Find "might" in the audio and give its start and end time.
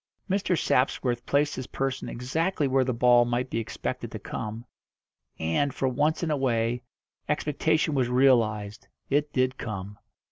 3.23-3.51